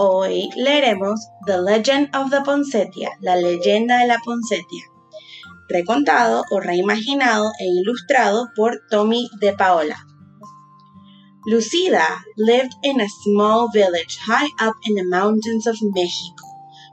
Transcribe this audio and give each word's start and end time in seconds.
Hoy 0.00 0.48
leeremos 0.54 1.18
The 1.44 1.60
Legend 1.60 2.14
of 2.14 2.30
the 2.30 2.42
Poncetia, 2.42 3.10
la 3.20 3.34
leyenda 3.34 3.98
de 3.98 4.06
la 4.06 4.18
Poncetia, 4.24 4.84
recontado 5.68 6.44
o 6.52 6.60
reimaginado 6.60 7.50
e 7.58 7.66
ilustrado 7.66 8.46
por 8.54 8.80
Tommy 8.92 9.28
de 9.40 9.54
Paola. 9.54 9.96
Lucida 11.46 12.24
lived 12.36 12.74
in 12.84 13.00
a 13.00 13.08
small 13.24 13.70
village 13.74 14.16
high 14.24 14.48
up 14.60 14.76
in 14.86 14.94
the 14.94 15.02
mountains 15.02 15.66
of 15.66 15.76
Mexico 15.82 16.46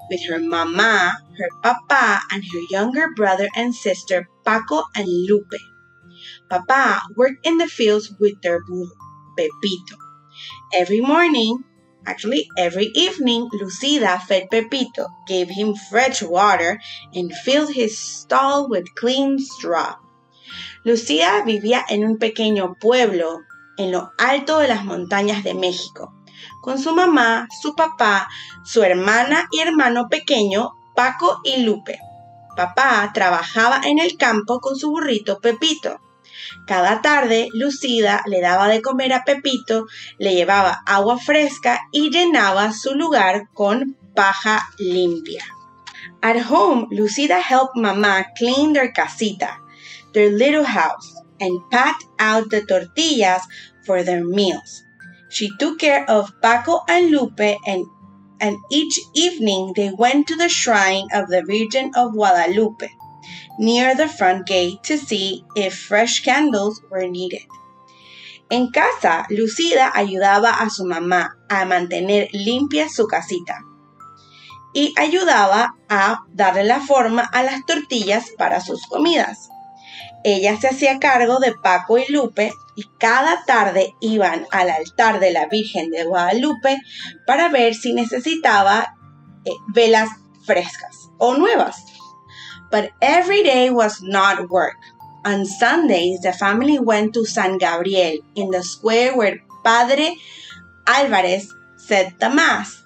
with 0.10 0.22
her 0.28 0.40
mama, 0.40 1.16
her 1.38 1.50
papa, 1.62 2.22
and 2.32 2.44
her 2.44 2.62
younger 2.72 3.14
brother 3.16 3.48
and 3.56 3.76
sister 3.76 4.28
Paco 4.44 4.82
and 4.96 5.08
Lupe. 5.08 5.62
Papa 6.50 7.02
worked 7.16 7.46
in 7.46 7.60
the 7.60 7.68
fields 7.68 8.12
with 8.20 8.42
their 8.42 8.64
burro, 8.64 8.90
Pepito. 9.38 9.96
Every 10.74 11.02
morning, 11.02 11.64
Actually, 12.06 12.48
every 12.58 12.92
evening, 12.94 13.50
Lucida 13.52 14.20
fed 14.28 14.50
Pepito, 14.52 15.08
gave 15.28 15.50
him 15.50 15.74
fresh 15.74 16.22
water, 16.22 16.80
and 17.14 17.34
filled 17.34 17.74
his 17.74 17.98
stall 17.98 18.70
with 18.70 18.94
clean 18.96 19.40
straw. 19.40 19.96
Lucía 20.86 21.44
vivía 21.44 21.84
en 21.90 22.04
un 22.04 22.18
pequeño 22.18 22.76
pueblo 22.80 23.40
en 23.78 23.92
lo 23.92 24.12
alto 24.20 24.60
de 24.60 24.68
las 24.68 24.86
montañas 24.86 25.44
de 25.44 25.56
México, 25.56 26.14
con 26.62 26.78
su 26.78 26.94
mamá, 26.96 27.48
su 27.62 27.76
papá, 27.76 28.28
su 28.64 28.84
hermana 28.84 29.48
y 29.52 29.60
hermano 29.60 30.08
pequeño, 30.08 30.74
Paco 30.96 31.42
y 31.44 31.64
Lupe. 31.64 32.00
Papá 32.56 33.12
trabajaba 33.14 33.82
en 33.84 34.00
el 34.00 34.16
campo 34.16 34.60
con 34.60 34.76
su 34.76 34.92
burrito 34.92 35.40
Pepito. 35.40 36.00
Cada 36.68 37.02
tarde, 37.02 37.50
Lucida 37.54 38.24
le 38.28 38.42
daba 38.42 38.68
de 38.68 38.82
comer 38.82 39.14
a 39.14 39.24
Pepito, 39.24 39.86
le 40.18 40.34
llevaba 40.34 40.82
agua 40.86 41.18
fresca 41.18 41.80
y 41.92 42.10
llenaba 42.10 42.74
su 42.74 42.96
lugar 42.96 43.50
con 43.54 43.96
paja 44.16 44.68
limpia. 44.78 45.44
At 46.22 46.38
home, 46.50 46.88
Lucida 46.92 47.40
helped 47.40 47.76
Mamá 47.76 48.26
clean 48.38 48.74
their 48.74 48.92
casita, 48.92 49.60
their 50.14 50.32
little 50.32 50.64
house, 50.64 51.14
and 51.40 51.60
packed 51.70 52.06
out 52.20 52.50
the 52.50 52.66
tortillas 52.66 53.44
for 53.86 54.04
their 54.04 54.24
meals. 54.24 54.84
She 55.30 55.50
took 55.60 55.80
care 55.80 56.10
of 56.10 56.32
Paco 56.42 56.82
and 56.88 57.12
Lupe 57.12 57.58
and 57.68 57.86
and 58.42 58.58
each 58.70 59.00
evening 59.14 59.74
they 59.76 59.92
went 59.92 60.28
to 60.28 60.36
the 60.36 60.50
shrine 60.50 61.08
of 61.14 61.30
the 61.30 61.42
Virgin 61.44 61.92
of 61.96 62.12
Guadalupe 62.12 62.90
near 63.60 63.96
the 63.96 64.08
front 64.08 64.46
gate 64.48 64.82
to 64.84 64.98
see 64.98 65.44
if 65.56 65.74
fresh 65.74 66.22
candles 66.22 66.82
were 66.90 67.08
needed. 67.08 67.48
En 68.50 68.72
casa, 68.72 69.26
Lucida 69.30 69.92
ayudaba 69.94 70.52
a 70.52 70.70
su 70.70 70.86
mamá 70.86 71.38
a 71.50 71.66
mantener 71.66 72.30
limpia 72.32 72.90
su 72.90 73.08
casita 73.08 73.60
y 74.74 74.94
ayudaba 74.98 75.76
a 75.90 76.26
darle 76.34 76.66
la 76.66 76.82
forma 76.82 77.22
a 77.22 77.42
las 77.44 77.66
tortillas 77.66 78.32
para 78.38 78.60
sus 78.60 78.86
comidas. 78.88 79.50
Ella 80.24 80.60
se 80.60 80.68
hacía 80.68 81.00
cargo 81.00 81.40
de 81.40 81.54
Paco 81.54 81.98
y 81.98 82.06
Lupe 82.12 82.52
y 82.76 82.84
cada 83.00 83.46
tarde 83.46 83.94
iban 84.02 84.46
al 84.52 84.70
altar 84.70 85.20
de 85.20 85.32
la 85.32 85.48
Virgen 85.48 85.92
de 85.92 86.04
Guadalupe 86.04 86.78
para 87.26 87.48
ver 87.48 87.74
si 87.74 87.94
necesitaba 87.94 88.96
eh, 89.46 89.52
velas 89.74 90.10
frescas 90.46 91.10
o 91.20 91.36
nuevas. 91.36 91.86
But 92.76 92.92
every 93.02 93.42
day 93.42 93.70
was 93.70 94.02
not 94.02 94.50
work. 94.50 94.76
On 95.24 95.46
Sundays, 95.46 96.20
the 96.20 96.34
family 96.34 96.78
went 96.78 97.14
to 97.14 97.24
San 97.24 97.58
Gabriel 97.58 98.18
in 98.36 98.52
the 98.52 98.64
square 98.64 99.16
where 99.16 99.40
Padre 99.64 100.18
Alvarez 100.86 101.48
said 101.78 102.16
the 102.20 102.30
Mass. 102.30 102.84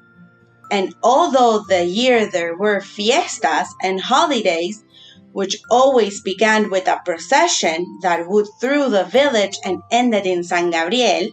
And 0.70 0.94
although 1.02 1.66
the 1.68 1.84
year 1.84 2.30
there 2.30 2.56
were 2.56 2.82
fiestas 2.82 3.74
and 3.82 4.00
holidays, 4.00 4.84
which 5.32 5.58
always 5.72 6.22
began 6.22 6.70
with 6.70 6.88
a 6.88 7.02
procession 7.04 7.84
that 8.04 8.30
would 8.30 8.46
through 8.62 8.90
the 8.90 9.06
village 9.06 9.58
and 9.66 9.82
ended 9.90 10.28
in 10.28 10.44
San 10.44 10.70
Gabriel, 10.70 11.30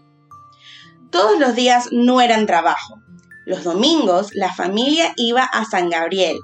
todos 1.12 1.38
los 1.38 1.54
días 1.54 1.92
no 1.92 2.20
eran 2.20 2.46
trabajo. 2.46 3.02
Los 3.46 3.64
domingos 3.64 4.34
la 4.34 4.48
familia 4.48 5.12
iba 5.18 5.46
a 5.52 5.66
San 5.66 5.90
Gabriel 5.90 6.38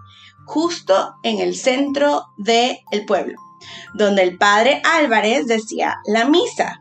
justo 0.47 1.15
en 1.23 1.39
el 1.39 1.57
centro 1.57 2.27
del 2.37 2.79
el 2.91 3.05
pueblo, 3.05 3.39
donde 3.95 4.23
el 4.23 4.39
padre 4.39 4.83
Álvarez 4.85 5.47
decía 5.47 5.99
la 6.07 6.25
misa. 6.25 6.81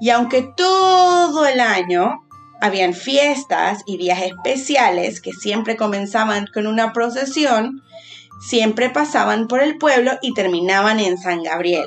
Y 0.00 0.10
aunque 0.10 0.42
todo 0.56 1.46
el 1.46 1.60
año 1.60 2.22
habían 2.60 2.94
fiestas 2.94 3.82
y 3.86 3.96
días 3.96 4.22
especiales 4.22 5.20
que 5.20 5.32
siempre 5.32 5.76
comenzaban 5.76 6.46
con 6.52 6.66
una 6.66 6.92
procesión, 6.92 7.82
siempre 8.40 8.90
pasaban 8.90 9.48
por 9.48 9.62
el 9.62 9.78
pueblo 9.78 10.12
y 10.22 10.34
terminaban 10.34 11.00
en 11.00 11.18
San 11.18 11.42
Gabriel. 11.42 11.86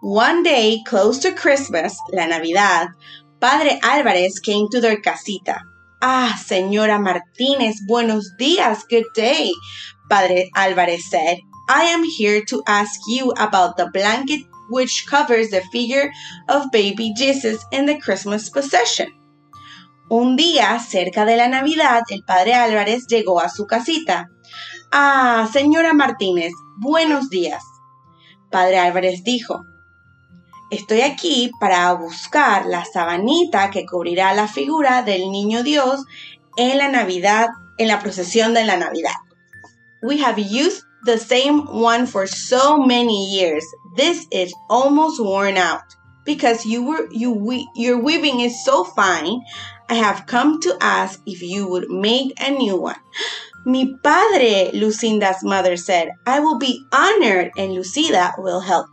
One 0.00 0.42
day, 0.42 0.82
close 0.84 1.20
to 1.20 1.36
Christmas, 1.40 1.96
la 2.10 2.26
Navidad, 2.26 2.88
Padre 3.38 3.78
Álvarez 3.82 4.40
came 4.40 4.66
to 4.70 4.80
their 4.80 5.00
casita 5.00 5.64
Ah, 6.04 6.36
señora 6.36 6.98
Martínez, 6.98 7.76
buenos 7.86 8.36
días. 8.36 8.84
Good 8.90 9.12
day. 9.14 9.52
Padre 10.08 10.50
Álvarez 10.52 11.08
said, 11.08 11.38
I 11.68 11.84
am 11.94 12.02
here 12.02 12.42
to 12.46 12.60
ask 12.66 12.98
you 13.06 13.32
about 13.38 13.76
the 13.76 13.88
blanket 13.92 14.44
which 14.68 15.06
covers 15.08 15.50
the 15.50 15.62
figure 15.70 16.10
of 16.48 16.72
baby 16.72 17.14
Jesus 17.16 17.64
in 17.70 17.86
the 17.86 18.00
Christmas 18.00 18.50
procession. 18.50 19.12
Un 20.10 20.36
día, 20.36 20.76
cerca 20.80 21.24
de 21.24 21.36
la 21.36 21.46
Navidad, 21.46 22.02
el 22.10 22.24
padre 22.24 22.54
Álvarez 22.54 23.06
llegó 23.06 23.38
a 23.38 23.48
su 23.48 23.68
casita. 23.68 24.28
Ah, 24.90 25.48
señora 25.52 25.92
Martínez, 25.92 26.50
buenos 26.78 27.30
días. 27.30 27.62
Padre 28.50 28.80
Álvarez 28.80 29.22
dijo, 29.22 29.62
Estoy 30.72 31.02
aquí 31.02 31.50
para 31.60 31.92
buscar 31.92 32.64
la 32.64 32.86
sabanita 32.86 33.70
que 33.70 33.84
cubrirá 33.84 34.32
la 34.32 34.48
figura 34.48 35.02
del 35.02 35.30
niño 35.30 35.62
Dios 35.62 36.06
en 36.56 36.78
la 36.78 36.88
Navidad, 36.88 37.48
en 37.76 37.88
la 37.88 38.00
procesión 38.00 38.54
de 38.54 38.64
la 38.64 38.78
Navidad. 38.78 39.12
We 40.02 40.16
have 40.22 40.38
used 40.38 40.82
the 41.04 41.18
same 41.18 41.66
one 41.66 42.06
for 42.06 42.26
so 42.26 42.78
many 42.78 43.36
years. 43.36 43.62
This 43.98 44.26
is 44.30 44.54
almost 44.70 45.20
worn 45.20 45.58
out. 45.58 45.84
Because 46.24 46.64
you 46.64 46.82
were 46.82 47.06
you 47.10 47.32
we, 47.32 47.68
your 47.76 47.98
weaving 47.98 48.40
is 48.40 48.64
so 48.64 48.82
fine, 48.82 49.42
I 49.90 49.96
have 49.96 50.24
come 50.24 50.58
to 50.62 50.74
ask 50.80 51.20
if 51.26 51.42
you 51.42 51.68
would 51.68 51.90
make 51.90 52.32
a 52.40 52.50
new 52.50 52.78
one. 52.78 53.00
Mi 53.66 53.94
padre, 54.02 54.70
Lucinda's 54.72 55.44
mother 55.44 55.76
said, 55.76 56.12
I 56.26 56.40
will 56.40 56.58
be 56.58 56.82
honored 56.94 57.50
and 57.58 57.74
Lucida 57.74 58.32
will 58.38 58.60
help 58.60 58.86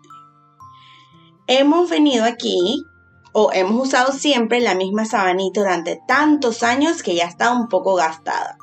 hemos 1.49 1.89
venido 1.89 2.25
aquí 2.25 2.85
o 3.33 3.51
hemos 3.51 3.87
usado 3.87 4.11
siempre 4.13 4.61
la 4.61 4.75
misma 4.75 5.05
sabanita 5.05 5.61
durante 5.61 5.99
tantos 6.07 6.61
años 6.61 7.01
que 7.01 7.15
ya 7.15 7.25
está 7.25 7.51
un 7.51 7.67
poco 7.67 7.95
gastada. 7.95 8.57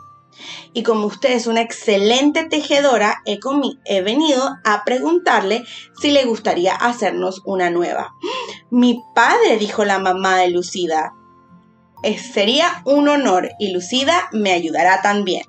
Y 0.73 0.85
como 0.85 1.07
usted 1.07 1.33
es 1.33 1.47
una 1.49 1.63
excelente 1.63 2.45
tejedora, 2.45 3.23
he, 3.25 3.41
he, 3.87 4.03
venido 4.03 4.57
a 4.65 4.85
preguntarle 4.85 5.65
si 6.01 6.13
le 6.13 6.25
gustaría 6.27 6.75
hacernos 6.75 7.43
una 7.45 7.71
nueva. 7.71 8.15
Mi 8.71 9.03
padre, 9.15 9.57
dijo 9.59 9.85
la 9.85 9.99
mamá 9.99 10.37
de 10.39 10.51
Lucida. 10.51 11.13
sería 12.33 12.83
un 12.85 13.09
honor 13.09 13.51
y 13.59 13.73
Lucida 13.73 14.29
me 14.33 14.53
ayudará 14.53 15.03
también. 15.03 15.43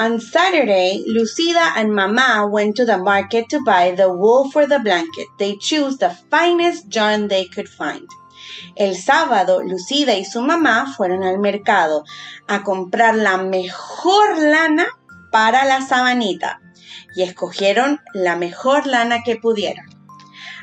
On 0.00 0.20
Saturday, 0.20 1.02
Lucida 1.08 1.72
and 1.74 1.92
Mama 1.92 2.46
went 2.48 2.76
to 2.76 2.84
the 2.84 2.98
market 2.98 3.48
to 3.48 3.60
buy 3.64 3.90
the 3.90 4.08
wool 4.08 4.48
for 4.48 4.64
the 4.64 4.78
blanket. 4.78 5.26
They 5.40 5.56
chose 5.56 5.98
the 5.98 6.10
finest 6.30 6.94
yarn 6.94 7.26
they 7.26 7.46
could 7.46 7.68
find. 7.68 8.06
El 8.76 8.94
sábado, 8.94 9.60
Lucida 9.60 10.14
y 10.14 10.22
su 10.22 10.40
mamá 10.40 10.94
fueron 10.96 11.24
al 11.24 11.38
mercado 11.38 12.04
a 12.48 12.62
comprar 12.62 13.16
la 13.16 13.38
mejor 13.38 14.38
lana 14.38 14.86
para 15.32 15.64
la 15.64 15.80
sabanita 15.80 16.60
y 17.16 17.22
escogieron 17.24 17.98
la 18.14 18.36
mejor 18.36 18.86
lana 18.86 19.24
que 19.24 19.34
pudieron. 19.34 19.84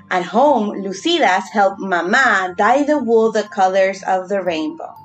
At 0.10 0.24
home, 0.34 0.82
Lucidas 0.82 1.50
helped 1.52 1.80
Mama 1.80 2.54
dye 2.58 2.86
the 2.86 3.00
wool 3.00 3.34
the 3.34 3.44
colors 3.50 4.02
of 4.08 4.30
the 4.30 4.42
rainbow. 4.42 5.05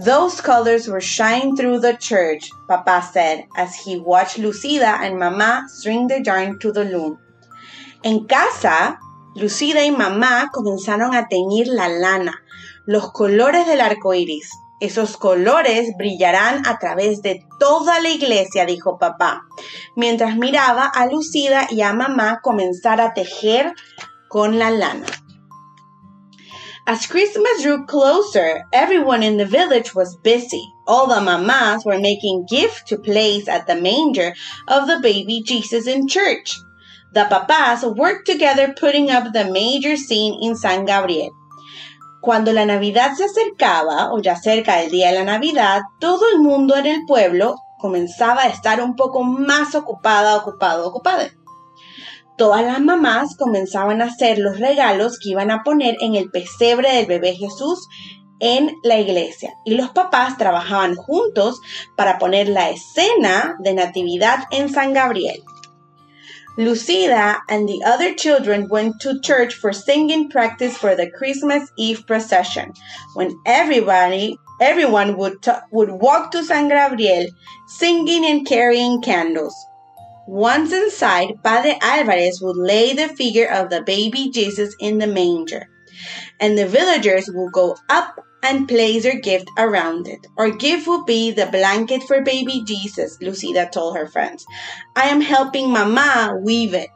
Those 0.00 0.40
colors 0.40 0.88
were 0.88 1.02
shining 1.02 1.56
through 1.56 1.80
the 1.80 1.94
church, 1.94 2.50
Papa 2.66 3.06
said 3.12 3.44
as 3.54 3.74
he 3.74 3.98
watched 3.98 4.38
Lucida 4.38 4.96
and 4.98 5.20
Mamá 5.20 5.68
string 5.68 6.06
the 6.06 6.22
yarn 6.24 6.58
to 6.60 6.72
the 6.72 6.84
loom. 6.84 7.18
En 8.02 8.24
casa, 8.24 8.98
Lucida 9.34 9.84
y 9.84 9.90
Mamá 9.90 10.48
comenzaron 10.54 11.14
a 11.14 11.28
teñir 11.28 11.66
la 11.66 11.88
lana, 11.88 12.42
los 12.86 13.12
colores 13.12 13.66
del 13.66 13.82
arco 13.82 14.14
iris. 14.14 14.48
Esos 14.80 15.18
colores 15.18 15.90
brillarán 15.98 16.66
a 16.66 16.78
través 16.78 17.20
de 17.20 17.44
toda 17.58 18.00
la 18.00 18.08
iglesia, 18.08 18.64
dijo 18.64 18.98
papá, 18.98 19.42
mientras 19.96 20.34
miraba 20.36 20.86
a 20.86 21.04
Lucida 21.08 21.66
y 21.68 21.82
a 21.82 21.92
mamá 21.92 22.40
comenzar 22.42 23.02
a 23.02 23.12
tejer 23.12 23.74
con 24.28 24.58
la 24.58 24.70
lana. 24.70 25.04
As 26.92 27.06
Christmas 27.06 27.62
drew 27.62 27.86
closer, 27.86 28.64
everyone 28.72 29.22
in 29.22 29.36
the 29.36 29.46
village 29.46 29.94
was 29.94 30.16
busy. 30.24 30.64
All 30.88 31.06
the 31.06 31.20
mamas 31.20 31.84
were 31.84 32.00
making 32.00 32.46
gifts 32.50 32.82
to 32.88 32.98
place 32.98 33.46
at 33.46 33.68
the 33.68 33.76
manger 33.76 34.34
of 34.66 34.88
the 34.88 34.98
baby 34.98 35.40
Jesus 35.46 35.86
in 35.86 36.08
church. 36.08 36.58
The 37.14 37.26
papas 37.30 37.84
worked 37.84 38.26
together 38.26 38.74
putting 38.76 39.08
up 39.08 39.32
the 39.32 39.52
major 39.52 39.96
scene 39.96 40.42
in 40.42 40.56
San 40.56 40.84
Gabriel. 40.84 41.30
Cuando 42.24 42.52
la 42.52 42.64
Navidad 42.64 43.14
se 43.14 43.22
acercaba, 43.22 44.10
o 44.10 44.20
ya 44.20 44.34
cerca 44.34 44.80
del 44.80 44.90
día 44.90 45.12
de 45.12 45.18
la 45.20 45.24
Navidad, 45.24 45.82
todo 46.00 46.28
el 46.34 46.40
mundo 46.40 46.74
en 46.74 46.86
el 46.86 47.06
pueblo 47.06 47.54
comenzaba 47.80 48.42
a 48.42 48.48
estar 48.48 48.80
un 48.80 48.96
poco 48.96 49.22
más 49.22 49.76
ocupada, 49.76 50.34
ocupado, 50.34 50.88
ocupada. 50.88 51.30
Todas 52.40 52.64
las 52.64 52.80
mamás 52.80 53.36
comenzaban 53.36 54.00
a 54.00 54.06
hacer 54.06 54.38
los 54.38 54.58
regalos 54.58 55.18
que 55.18 55.28
iban 55.28 55.50
a 55.50 55.62
poner 55.62 55.96
en 56.00 56.14
el 56.14 56.30
pesebre 56.30 56.90
del 56.90 57.04
bebé 57.04 57.34
Jesús 57.34 57.86
en 58.38 58.70
la 58.82 58.98
iglesia 58.98 59.52
y 59.66 59.74
los 59.74 59.90
papás 59.90 60.38
trabajaban 60.38 60.94
juntos 60.94 61.60
para 61.98 62.18
poner 62.18 62.48
la 62.48 62.70
escena 62.70 63.56
de 63.58 63.74
Natividad 63.74 64.44
en 64.52 64.70
San 64.70 64.94
Gabriel. 64.94 65.38
Lucida 66.56 67.42
and 67.50 67.68
the 67.68 67.84
other 67.84 68.14
children 68.14 68.68
went 68.70 68.94
to 69.02 69.20
church 69.20 69.52
for 69.52 69.74
singing 69.74 70.30
practice 70.30 70.78
for 70.78 70.96
the 70.96 71.10
Christmas 71.10 71.70
Eve 71.76 72.06
procession, 72.06 72.72
when 73.12 73.34
everybody 73.44 74.38
everyone 74.62 75.18
would, 75.18 75.46
would 75.72 75.90
walk 75.90 76.30
to 76.30 76.42
San 76.42 76.68
Gabriel 76.68 77.26
singing 77.66 78.24
and 78.24 78.46
carrying 78.46 79.02
candles. 79.02 79.54
Once 80.26 80.72
inside, 80.72 81.42
Padre 81.42 81.78
Alvarez 81.80 82.40
would 82.40 82.56
lay 82.56 82.92
the 82.92 83.08
figure 83.08 83.48
of 83.48 83.70
the 83.70 83.82
baby 83.82 84.30
Jesus 84.30 84.74
in 84.78 84.98
the 84.98 85.06
manger, 85.06 85.68
and 86.38 86.56
the 86.56 86.66
villagers 86.66 87.28
would 87.32 87.52
go 87.52 87.76
up 87.88 88.20
and 88.42 88.68
place 88.68 89.02
their 89.02 89.20
gift 89.20 89.48
around 89.58 90.06
it. 90.06 90.26
Our 90.38 90.50
gift 90.50 90.86
will 90.86 91.04
be 91.04 91.30
the 91.30 91.46
blanket 91.46 92.02
for 92.04 92.22
baby 92.22 92.62
Jesus, 92.64 93.18
Lucida 93.20 93.68
told 93.70 93.96
her 93.96 94.06
friends. 94.06 94.44
I 94.96 95.08
am 95.08 95.20
helping 95.20 95.70
Mama 95.70 96.38
weave 96.40 96.74
it. 96.74 96.90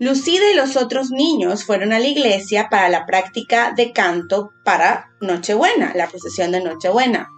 Lucida 0.00 0.50
y 0.50 0.56
los 0.56 0.76
otros 0.76 1.10
niños 1.10 1.64
fueron 1.64 1.92
a 1.92 2.00
la 2.00 2.06
iglesia 2.06 2.68
para 2.68 2.88
la 2.88 3.06
práctica 3.06 3.72
de 3.76 3.92
canto 3.92 4.50
para 4.64 5.10
Nochebuena, 5.20 5.92
la 5.94 6.08
procesión 6.08 6.50
de 6.50 6.60
Nochebuena. 6.60 7.28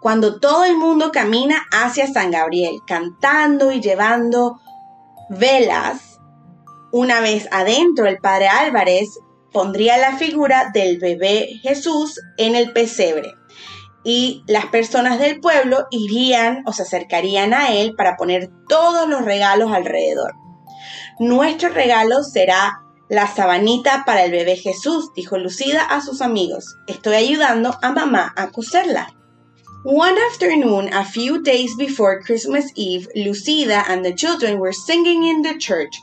Cuando 0.00 0.40
todo 0.40 0.64
el 0.64 0.76
mundo 0.76 1.12
camina 1.12 1.62
hacia 1.72 2.06
San 2.06 2.30
Gabriel, 2.30 2.78
cantando 2.86 3.70
y 3.70 3.80
llevando 3.80 4.60
velas, 5.28 6.18
una 6.92 7.20
vez 7.20 7.48
adentro 7.52 8.06
el 8.06 8.18
padre 8.18 8.48
Álvarez 8.48 9.18
pondría 9.52 9.98
la 9.98 10.16
figura 10.16 10.70
del 10.72 10.98
bebé 10.98 11.60
Jesús 11.62 12.18
en 12.38 12.56
el 12.56 12.72
pesebre 12.72 13.32
y 14.02 14.42
las 14.46 14.66
personas 14.66 15.18
del 15.18 15.40
pueblo 15.40 15.86
irían 15.90 16.62
o 16.66 16.72
se 16.72 16.82
acercarían 16.82 17.52
a 17.52 17.72
él 17.72 17.94
para 17.94 18.16
poner 18.16 18.50
todos 18.68 19.08
los 19.08 19.24
regalos 19.24 19.72
alrededor. 19.72 20.32
Nuestro 21.18 21.68
regalo 21.68 22.22
será 22.22 22.80
la 23.08 23.26
sabanita 23.26 24.04
para 24.06 24.24
el 24.24 24.30
bebé 24.30 24.56
Jesús, 24.56 25.12
dijo 25.14 25.36
Lucida 25.36 25.82
a 25.82 26.00
sus 26.00 26.22
amigos. 26.22 26.76
Estoy 26.86 27.16
ayudando 27.16 27.76
a 27.82 27.92
mamá 27.92 28.32
a 28.36 28.50
coserla. 28.50 29.12
One 29.82 30.18
afternoon, 30.18 30.92
a 30.92 31.06
few 31.06 31.42
days 31.42 31.74
before 31.74 32.20
Christmas 32.20 32.70
Eve, 32.74 33.08
Lucida 33.16 33.82
and 33.88 34.04
the 34.04 34.12
children 34.12 34.58
were 34.58 34.74
singing 34.74 35.24
in 35.24 35.40
the 35.40 35.56
church. 35.56 35.96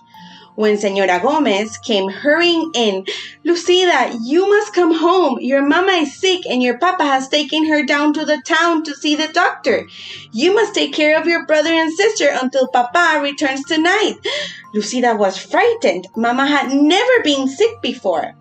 When 0.56 0.80
Senora 0.80 1.20
Gomez 1.22 1.78
came 1.78 2.10
hurrying 2.10 2.72
in, 2.74 3.06
Lucida, 3.44 4.18
you 4.24 4.50
must 4.50 4.74
come 4.74 4.96
home. 4.96 5.38
Your 5.42 5.62
mama 5.62 5.92
is 5.92 6.20
sick 6.20 6.42
and 6.50 6.64
your 6.64 6.80
papa 6.80 7.04
has 7.04 7.28
taken 7.30 7.68
her 7.68 7.86
down 7.86 8.14
to 8.14 8.26
the 8.26 8.42
town 8.48 8.84
to 8.86 8.96
see 8.96 9.16
the 9.16 9.28
doctor. 9.28 9.88
You 10.32 10.56
must 10.56 10.74
take 10.74 10.94
care 10.94 11.16
of 11.22 11.28
your 11.28 11.46
brother 11.46 11.70
and 11.72 11.94
sister 11.94 12.30
until 12.42 12.70
papa 12.70 13.20
returns 13.22 13.64
tonight. 13.66 14.16
Lucida 14.74 15.16
was 15.16 15.38
frightened. 15.38 16.08
Mama 16.16 16.48
had 16.48 16.74
never 16.74 17.22
been 17.24 17.48
sick 17.48 17.80
before. 17.84 18.34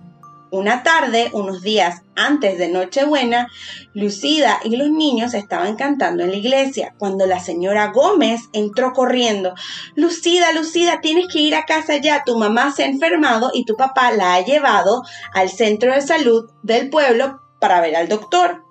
Una 0.50 0.84
tarde, 0.84 1.30
unos 1.32 1.62
días 1.62 2.02
antes 2.14 2.56
de 2.56 2.68
Nochebuena, 2.68 3.48
Lucida 3.94 4.60
y 4.62 4.76
los 4.76 4.90
niños 4.90 5.34
estaban 5.34 5.74
cantando 5.74 6.22
en 6.22 6.30
la 6.30 6.36
iglesia 6.36 6.94
cuando 6.98 7.26
la 7.26 7.40
señora 7.40 7.90
Gómez 7.92 8.42
entró 8.52 8.92
corriendo. 8.92 9.54
Lucida, 9.96 10.52
Lucida, 10.52 11.00
tienes 11.00 11.26
que 11.32 11.40
ir 11.40 11.56
a 11.56 11.64
casa 11.64 11.96
ya. 11.96 12.22
Tu 12.24 12.38
mamá 12.38 12.70
se 12.70 12.84
ha 12.84 12.86
enfermado 12.86 13.50
y 13.54 13.64
tu 13.64 13.74
papá 13.76 14.12
la 14.12 14.34
ha 14.34 14.40
llevado 14.40 15.02
al 15.34 15.50
centro 15.50 15.92
de 15.92 16.00
salud 16.00 16.48
del 16.62 16.90
pueblo 16.90 17.40
para 17.60 17.80
ver 17.80 17.96
al 17.96 18.08
doctor. 18.08 18.62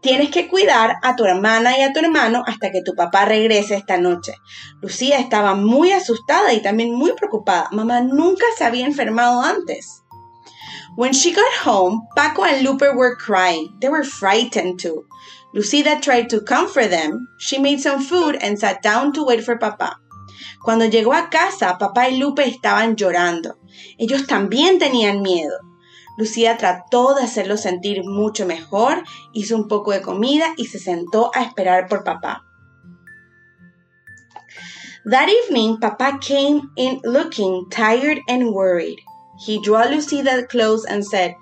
Tienes 0.00 0.30
que 0.30 0.48
cuidar 0.48 0.98
a 1.02 1.16
tu 1.16 1.24
hermana 1.24 1.76
y 1.76 1.82
a 1.82 1.92
tu 1.92 1.98
hermano 1.98 2.44
hasta 2.46 2.70
que 2.70 2.82
tu 2.82 2.94
papá 2.94 3.24
regrese 3.24 3.74
esta 3.74 3.96
noche. 3.96 4.34
Lucía 4.80 5.18
estaba 5.18 5.56
muy 5.56 5.90
asustada 5.90 6.52
y 6.52 6.62
también 6.62 6.94
muy 6.94 7.12
preocupada. 7.14 7.68
Mamá 7.72 8.02
nunca 8.02 8.44
se 8.56 8.64
había 8.64 8.86
enfermado 8.86 9.40
antes. 9.40 10.03
When 10.96 11.12
she 11.12 11.32
got 11.32 11.52
home, 11.64 12.06
Paco 12.14 12.44
and 12.44 12.62
Lupe 12.62 12.94
were 12.94 13.16
crying. 13.16 13.74
They 13.80 13.88
were 13.88 14.04
frightened 14.04 14.78
too. 14.78 15.06
Lucida 15.52 16.00
tried 16.00 16.30
to 16.30 16.40
comfort 16.40 16.90
them. 16.90 17.28
She 17.38 17.58
made 17.58 17.80
some 17.80 18.00
food 18.00 18.36
and 18.40 18.58
sat 18.58 18.82
down 18.82 19.12
to 19.14 19.24
wait 19.24 19.44
for 19.44 19.58
papá. 19.58 19.96
Cuando 20.62 20.86
llegó 20.86 21.12
a 21.12 21.30
casa, 21.30 21.76
papá 21.78 22.08
y 22.10 22.18
Lupe 22.18 22.44
estaban 22.44 22.96
llorando. 22.96 23.56
Ellos 23.98 24.26
también 24.26 24.78
tenían 24.78 25.20
miedo. 25.20 25.58
Lucía 26.16 26.56
trató 26.56 27.14
de 27.14 27.24
hacerlo 27.24 27.56
sentir 27.56 28.04
mucho 28.04 28.46
mejor, 28.46 29.02
hizo 29.32 29.56
un 29.56 29.66
poco 29.66 29.90
de 29.90 30.00
comida 30.00 30.54
y 30.56 30.66
se 30.66 30.78
sentó 30.78 31.30
a 31.34 31.42
esperar 31.42 31.88
por 31.88 32.04
papá. 32.04 32.44
That 35.04 35.28
evening, 35.28 35.78
Papa 35.80 36.18
came 36.20 36.70
in 36.76 37.00
looking 37.04 37.68
tired 37.68 38.20
and 38.26 38.54
worried. 38.54 39.00
He 39.38 39.60
drew 39.60 39.84
Lucida 39.88 40.46
close 40.46 40.84
and 40.84 41.04
said, 41.04 41.34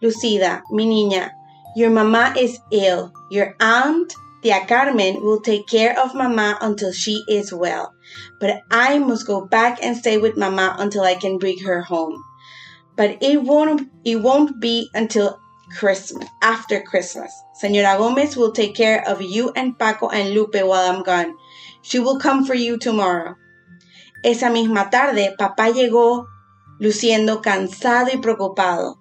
Lucida, 0.00 0.62
mi 0.70 0.86
niña, 0.86 1.30
your 1.74 1.90
mama 1.90 2.34
is 2.36 2.58
ill. 2.70 3.12
Your 3.30 3.54
aunt, 3.60 4.14
Tia 4.42 4.66
Carmen, 4.66 5.22
will 5.22 5.40
take 5.40 5.66
care 5.66 5.98
of 5.98 6.14
mama 6.14 6.58
until 6.60 6.92
she 6.92 7.24
is 7.28 7.52
well. 7.52 7.94
But 8.40 8.62
I 8.70 8.98
must 8.98 9.26
go 9.26 9.46
back 9.46 9.78
and 9.82 9.96
stay 9.96 10.18
with 10.18 10.36
mama 10.36 10.76
until 10.78 11.02
I 11.02 11.14
can 11.14 11.38
bring 11.38 11.60
her 11.60 11.80
home. 11.80 12.22
But 12.96 13.22
it 13.22 13.42
won't 13.42 13.90
it 14.04 14.16
won't 14.16 14.60
be 14.60 14.90
until 14.92 15.40
Christmas, 15.78 16.28
after 16.42 16.82
Christmas. 16.82 17.32
Senora 17.54 17.96
Gomez 17.96 18.36
will 18.36 18.52
take 18.52 18.74
care 18.74 19.02
of 19.08 19.22
you 19.22 19.50
and 19.56 19.78
Paco 19.78 20.08
and 20.08 20.34
Lupe 20.34 20.54
while 20.54 20.90
I'm 20.92 21.02
gone. 21.02 21.34
She 21.80 21.98
will 21.98 22.18
come 22.18 22.44
for 22.44 22.54
you 22.54 22.76
tomorrow. 22.76 23.36
Esa 24.22 24.50
misma 24.50 24.90
tarde, 24.90 25.34
papá 25.38 25.72
llegó 25.72 26.26
luciendo 26.78 27.42
cansado 27.42 28.08
y 28.12 28.18
preocupado. 28.18 28.98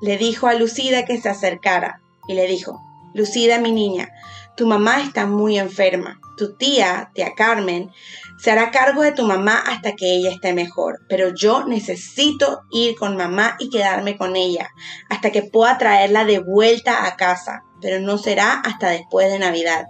Le 0.00 0.16
dijo 0.16 0.46
a 0.46 0.54
Lucida 0.54 1.04
que 1.04 1.20
se 1.20 1.28
acercara 1.28 2.00
y 2.26 2.34
le 2.34 2.46
dijo, 2.46 2.80
Lucida, 3.12 3.58
mi 3.58 3.72
niña, 3.72 4.08
tu 4.56 4.66
mamá 4.66 5.00
está 5.00 5.26
muy 5.26 5.58
enferma. 5.58 6.20
Tu 6.36 6.56
tía, 6.56 7.10
tía 7.14 7.34
Carmen, 7.36 7.90
se 8.38 8.50
hará 8.50 8.70
cargo 8.70 9.02
de 9.02 9.12
tu 9.12 9.26
mamá 9.26 9.58
hasta 9.58 9.92
que 9.92 10.14
ella 10.14 10.30
esté 10.30 10.54
mejor, 10.54 11.00
pero 11.08 11.34
yo 11.34 11.66
necesito 11.66 12.62
ir 12.70 12.96
con 12.96 13.16
mamá 13.16 13.56
y 13.58 13.68
quedarme 13.68 14.16
con 14.16 14.36
ella 14.36 14.70
hasta 15.10 15.30
que 15.30 15.42
pueda 15.42 15.76
traerla 15.76 16.24
de 16.24 16.38
vuelta 16.38 17.06
a 17.06 17.16
casa, 17.16 17.64
pero 17.82 18.00
no 18.00 18.16
será 18.16 18.54
hasta 18.60 18.90
después 18.90 19.30
de 19.30 19.38
Navidad. 19.38 19.86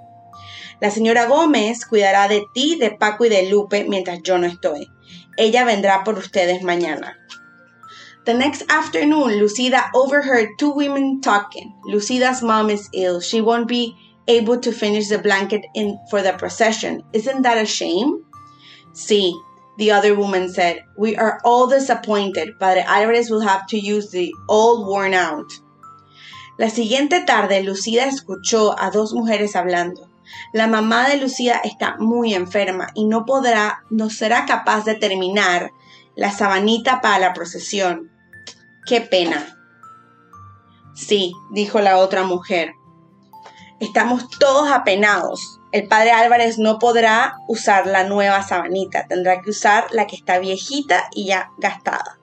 La 0.81 0.91
señora 0.91 1.27
Gómez 1.27 1.85
cuidará 1.87 2.29
de 2.29 2.45
ti, 2.55 2.77
de 2.77 2.91
Paco 2.91 3.25
y 3.25 3.29
de 3.29 3.51
Lupe 3.51 3.85
mientras 3.89 4.23
yo 4.23 4.39
no 4.39 4.47
estoy. 4.47 4.91
Ella 5.37 5.65
vendrá 5.65 6.05
por 6.05 6.19
ustedes 6.19 6.63
mañana. 6.63 7.17
The 8.25 8.35
next 8.35 8.71
afternoon, 8.71 9.39
Lucida 9.39 9.91
overheard 9.95 10.49
two 10.59 10.71
women 10.71 11.21
talking. 11.21 11.75
Lucida's 11.85 12.43
mom 12.43 12.71
is 12.71 12.89
ill. 12.93 13.21
She 13.21 13.41
won't 13.41 13.67
be 13.67 13.95
able 14.29 14.59
to 14.61 14.73
finish 14.73 15.09
the 15.09 15.19
blanket 15.19 15.65
in, 15.75 15.99
for 16.11 16.23
the 16.23 16.35
procession. 16.35 17.03
Isn't 17.13 17.43
that 17.43 17.59
a 17.59 17.67
shame? 17.67 18.25
Sí, 18.93 19.33
The 19.81 19.93
other 19.93 20.15
woman 20.15 20.53
said, 20.53 20.85
We 20.99 21.17
are 21.17 21.41
all 21.43 21.67
disappointed. 21.67 22.59
Padre 22.59 22.83
Álvarez 22.83 23.31
will 23.31 23.41
have 23.41 23.67
to 23.69 23.79
use 23.79 24.11
the 24.11 24.31
old 24.47 24.87
worn 24.87 25.15
out. 25.15 25.51
La 26.59 26.69
siguiente 26.69 27.25
tarde, 27.25 27.63
Lucida 27.63 28.05
escuchó 28.05 28.77
a 28.79 28.91
dos 28.91 29.15
mujeres 29.15 29.57
hablando. 29.57 30.10
La 30.53 30.67
mamá 30.67 31.09
de 31.09 31.17
Lucida 31.17 31.61
está 31.65 31.97
muy 31.99 32.35
enferma 32.35 32.89
y 32.95 33.07
no 33.07 33.25
podrá, 33.25 33.85
no 33.91 34.11
será 34.11 34.47
capaz 34.47 34.85
de 34.85 34.95
terminar 34.95 35.73
la 36.17 36.31
sabanita 36.31 37.01
para 37.01 37.19
la 37.19 37.33
procesión. 37.33 38.11
Qué 38.87 39.01
pena. 39.01 39.57
Sí, 40.95 41.33
dijo 41.53 41.81
la 41.81 41.99
otra 41.99 42.25
mujer. 42.25 42.75
Estamos 43.81 44.29
todos 44.39 44.71
apenados. 44.71 45.61
El 45.73 45.89
padre 45.89 46.11
Álvarez 46.11 46.59
no 46.59 46.79
podrá 46.79 47.37
usar 47.49 47.87
la 47.87 48.05
nueva 48.05 48.43
sabanita, 48.43 49.07
tendrá 49.07 49.41
que 49.41 49.51
usar 49.51 49.87
la 49.93 50.07
que 50.07 50.17
está 50.17 50.39
viejita 50.39 51.09
y 51.13 51.27
ya 51.27 51.51
gastada. 51.59 52.19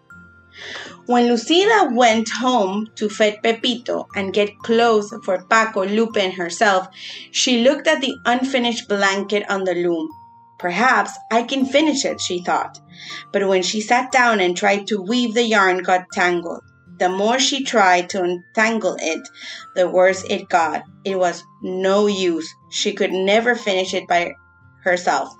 When 1.07 1.29
Lucida 1.29 1.89
went 1.93 2.27
home 2.27 2.89
to 2.95 3.07
feed 3.07 3.39
Pepito 3.41 4.09
and 4.13 4.33
get 4.33 4.59
clothes 4.59 5.13
for 5.23 5.41
Paco, 5.45 5.85
Lupe, 5.85 6.17
and 6.17 6.33
herself, 6.33 6.89
she 7.31 7.61
looked 7.61 7.87
at 7.87 8.01
the 8.01 8.13
unfinished 8.25 8.89
blanket 8.89 9.49
on 9.49 9.63
the 9.63 9.73
loom. 9.73 10.09
Perhaps 10.59 11.11
I 11.31 11.43
can 11.43 11.65
finish 11.65 12.03
it, 12.03 12.19
she 12.19 12.43
thought. 12.43 12.77
But 13.31 13.47
when 13.47 13.63
she 13.63 13.79
sat 13.79 14.11
down 14.11 14.41
and 14.41 14.57
tried 14.57 14.85
to 14.87 15.01
weave, 15.01 15.33
the 15.33 15.43
yarn 15.43 15.77
got 15.77 16.11
tangled. 16.11 16.63
The 16.99 17.07
more 17.07 17.39
she 17.39 17.63
tried 17.63 18.09
to 18.09 18.23
untangle 18.23 18.97
it, 18.99 19.29
the 19.75 19.87
worse 19.87 20.25
it 20.29 20.49
got. 20.49 20.83
It 21.05 21.17
was 21.17 21.41
no 21.61 22.07
use. 22.07 22.53
She 22.69 22.91
could 22.91 23.13
never 23.13 23.55
finish 23.55 23.93
it 23.93 24.09
by 24.09 24.33
herself. 24.83 25.33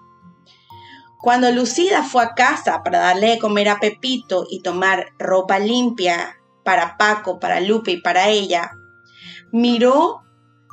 Cuando 1.21 1.51
Lucida 1.51 2.03
fue 2.03 2.23
a 2.23 2.35
casa 2.35 2.83
para 2.83 2.99
darle 2.99 3.31
de 3.31 3.39
comer 3.39 3.69
a 3.69 3.79
Pepito 3.79 4.45
y 4.49 4.61
tomar 4.61 5.07
ropa 5.17 5.59
limpia 5.59 6.37
para 6.63 6.97
Paco, 6.97 7.39
para 7.39 7.59
Lupe 7.59 7.91
y 7.91 8.01
para 8.01 8.29
ella, 8.29 8.71
miró 9.51 10.21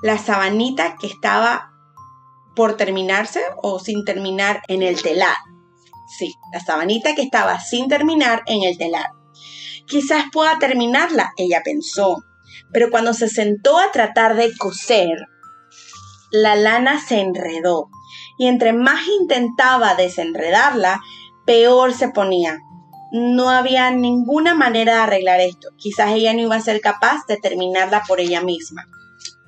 la 0.02 0.18
sabanita 0.18 0.96
que 0.96 1.06
estaba 1.06 1.72
por 2.54 2.76
terminarse 2.76 3.40
o 3.62 3.78
sin 3.78 4.04
terminar 4.04 4.62
en 4.68 4.82
el 4.82 5.00
telar. 5.02 5.36
Sí, 6.18 6.34
la 6.52 6.60
sabanita 6.60 7.14
que 7.14 7.22
estaba 7.22 7.58
sin 7.58 7.88
terminar 7.88 8.42
en 8.46 8.62
el 8.62 8.76
telar. 8.76 9.06
Quizás 9.86 10.24
pueda 10.32 10.58
terminarla, 10.58 11.32
ella 11.36 11.62
pensó, 11.64 12.22
pero 12.72 12.90
cuando 12.90 13.14
se 13.14 13.28
sentó 13.28 13.78
a 13.78 13.90
tratar 13.92 14.36
de 14.36 14.54
coser, 14.56 15.28
la 16.30 16.54
lana 16.54 17.00
se 17.00 17.20
enredó 17.20 17.88
y 18.38 18.46
entre 18.46 18.72
más 18.72 19.06
intentaba 19.20 19.94
desenredarla, 19.94 21.00
peor 21.44 21.92
se 21.92 22.08
ponía. 22.08 22.60
No 23.12 23.50
había 23.50 23.90
ninguna 23.90 24.54
manera 24.54 24.94
de 24.94 25.00
arreglar 25.00 25.40
esto. 25.40 25.68
Quizás 25.76 26.12
ella 26.12 26.32
no 26.34 26.40
iba 26.40 26.56
a 26.56 26.60
ser 26.60 26.80
capaz 26.80 27.26
de 27.28 27.36
terminarla 27.36 28.02
por 28.08 28.20
ella 28.20 28.42
misma. 28.42 28.86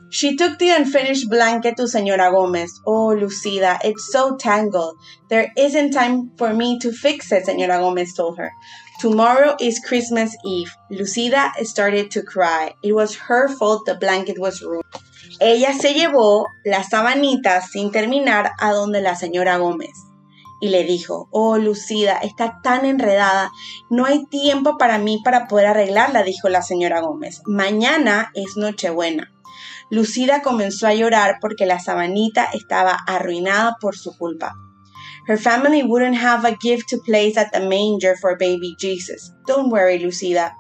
She 0.09 0.37
took 0.37 0.59
the 0.59 0.71
unfinished 0.71 1.29
blanket 1.29 1.77
to 1.77 1.89
Señora 1.89 2.31
Gómez. 2.31 2.71
Oh, 2.87 3.13
Lucida, 3.13 3.79
it's 3.83 4.13
so 4.13 4.37
tangled. 4.37 4.95
There 5.29 5.53
isn't 5.57 5.91
time 5.91 6.31
for 6.39 6.55
me 6.55 6.79
to 6.79 6.93
fix 6.93 7.33
it, 7.33 7.45
Señora 7.45 7.81
Gómez 7.81 8.15
told 8.17 8.39
her. 8.39 8.53
Tomorrow 9.01 9.57
is 9.61 9.81
Christmas 9.81 10.35
Eve. 10.45 10.73
Lucida 10.91 11.53
started 11.65 12.11
to 12.13 12.23
cry. 12.23 12.73
It 12.83 12.95
was 12.95 13.17
her 13.17 13.49
fault 13.49 13.85
the 13.85 13.97
blanket 13.97 14.39
was 14.39 14.63
ruined. 14.63 14.85
Ella 15.41 15.75
se 15.75 15.93
llevó 15.93 16.47
la 16.65 16.83
sabanita 16.83 17.61
sin 17.61 17.91
terminar 17.91 18.53
a 18.59 18.73
donde 18.73 19.01
la 19.01 19.17
señora 19.17 19.59
Gómez 19.59 19.93
y 20.61 20.69
le 20.69 20.85
dijo, 20.85 21.29
oh 21.31 21.59
Lucida, 21.59 22.19
está 22.23 22.61
tan 22.63 22.87
enredada, 22.87 23.51
no 23.91 24.07
hay 24.07 24.25
tiempo 24.27 24.79
para 24.79 24.99
mí 24.99 25.21
para 25.23 25.47
poder 25.47 25.67
arreglarla, 25.67 26.23
dijo 26.23 26.49
la 26.49 26.63
señora 26.63 27.01
Gómez. 27.01 27.43
Mañana 27.47 28.31
es 28.35 28.57
Nochebuena. 28.57 29.33
Lucida 29.91 30.43
comenzó 30.43 30.87
a 30.87 30.95
llorar 30.95 31.37
porque 31.41 31.67
la 31.67 31.79
sabanita 31.79 32.49
estaba 32.53 32.97
arruinada 33.07 33.77
por 33.81 33.97
su 33.97 34.17
culpa. 34.17 34.55
Her 35.29 35.39
family 35.39 35.83
wouldn't 35.83 36.17
have 36.17 36.45
a 36.45 36.57
gift 36.61 36.89
to 36.91 36.99
place 36.99 37.37
at 37.37 37.53
the 37.53 37.61
manger 37.61 38.17
for 38.21 38.37
baby 38.39 38.77
Jesus. 38.79 39.33
Don't 39.47 39.71
worry, 39.71 39.99
Lucida. 39.99 40.53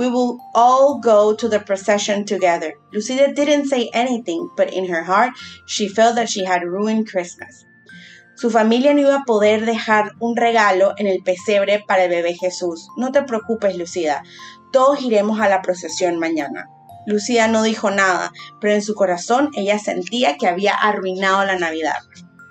We 0.00 0.08
will 0.08 0.38
all 0.54 0.98
go 0.98 1.34
to 1.34 1.46
the 1.46 1.60
procession 1.60 2.24
together. 2.24 2.72
Lucida 2.90 3.34
didn't 3.34 3.66
say 3.66 3.90
anything, 3.92 4.48
but 4.56 4.72
in 4.72 4.88
her 4.88 5.02
heart 5.02 5.32
she 5.66 5.88
felt 5.88 6.14
that 6.14 6.30
she 6.30 6.42
had 6.42 6.62
ruined 6.62 7.06
Christmas. 7.06 7.66
Su 8.34 8.48
familia 8.48 8.94
no 8.94 9.02
iba 9.02 9.16
a 9.16 9.24
poder 9.26 9.66
dejar 9.66 10.12
un 10.18 10.36
regalo 10.36 10.94
en 10.96 11.06
el 11.06 11.18
pesebre 11.22 11.84
para 11.86 12.04
el 12.04 12.08
bebé 12.08 12.34
Jesús. 12.34 12.88
No 12.96 13.12
te 13.12 13.24
preocupes, 13.24 13.76
Lucida. 13.76 14.22
Todos 14.72 15.02
iremos 15.02 15.38
a 15.38 15.50
la 15.50 15.60
procesión 15.60 16.18
mañana. 16.18 16.70
Lucida 17.06 17.46
no 17.48 17.62
dijo 17.62 17.90
nada, 17.90 18.32
pero 18.58 18.72
en 18.72 18.80
su 18.80 18.94
corazón 18.94 19.50
ella 19.54 19.78
sentía 19.78 20.38
que 20.38 20.48
había 20.48 20.72
arruinado 20.72 21.44
la 21.44 21.58
Navidad. 21.58 21.98